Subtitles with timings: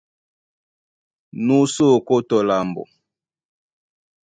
[1.45, 2.83] Nú sí ókó tɔ lambo.